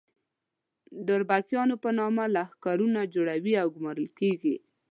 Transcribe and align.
د 1.05 1.07
اربکیانو 1.17 1.75
په 1.83 1.89
نامه 1.99 2.23
لښکرونه 2.35 2.99
جوړوي 3.13 3.53
او 3.61 3.67
ګومارل 3.75 4.09
کېږي. 4.19 4.55